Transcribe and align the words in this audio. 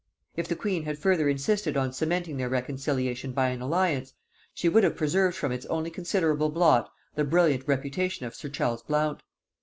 If 0.35 0.47
the 0.47 0.55
queen 0.55 0.85
had 0.85 0.97
further 0.97 1.29
insisted 1.29 1.77
on 1.77 1.93
cementing 1.93 2.37
their 2.37 2.49
reconciliation 2.49 3.33
by 3.33 3.49
an 3.49 3.61
alliance, 3.61 4.15
she 4.51 4.67
would 4.67 4.83
have 4.83 4.95
preserved 4.95 5.37
from 5.37 5.51
its 5.51 5.67
only 5.67 5.91
considerable 5.91 6.49
blot 6.49 6.91
the 7.13 7.23
brilliant 7.23 7.67
reputation 7.67 8.25
of 8.25 8.33
sir 8.33 8.49
Charles 8.49 8.81
Blount. 8.81 9.21